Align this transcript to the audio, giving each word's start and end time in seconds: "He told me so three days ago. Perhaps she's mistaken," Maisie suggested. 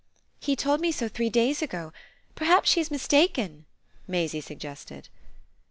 "He 0.39 0.55
told 0.55 0.81
me 0.81 0.91
so 0.91 1.07
three 1.07 1.29
days 1.29 1.61
ago. 1.61 1.93
Perhaps 2.33 2.71
she's 2.71 2.89
mistaken," 2.89 3.65
Maisie 4.07 4.41
suggested. 4.41 5.09